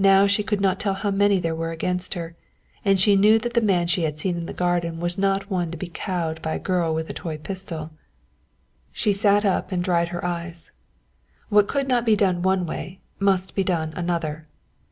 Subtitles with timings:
[0.00, 2.34] Now, she could not tell how many there were against her,
[2.84, 5.70] and she knew that the man she had seen in the garden was not one
[5.70, 7.92] to be cowed by a girl with a toy pistol.
[8.90, 10.72] She sat up and dried her eyes.
[11.48, 14.48] What could not be done one way, must be done another.